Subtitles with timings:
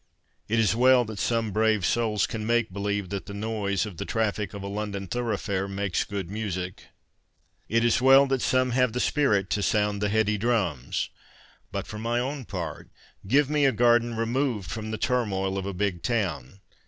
[0.47, 4.03] It is well that some brave souls can make believe that the noise of the
[4.03, 6.85] traffic of a London thoroughfare makes good music!
[7.69, 11.11] It is well that some have the spirit to sound the' heady drums.'
[11.71, 12.89] But for my own part,
[13.27, 16.61] give me a garden removed from the turmoil of a big town.